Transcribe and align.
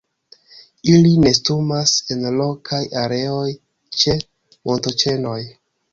Ili 0.93 1.11
nestumas 1.25 1.93
en 2.15 2.25
rokaj 2.39 2.81
areoj 3.03 3.47
ĉe 4.01 4.17
montoĉenoj. 4.71 5.41